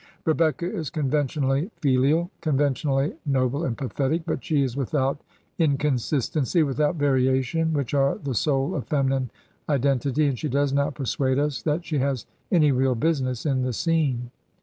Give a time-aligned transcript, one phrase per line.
[0.25, 5.21] Rebecca is conventionally filial, conventionally noble and pathetic; but she is without
[5.59, 9.29] inconsistency, without variation, which are the soul of feminine
[9.69, 13.73] identity, £ind she does not persuade us that she has any real business in the
[13.73, 14.31] scene.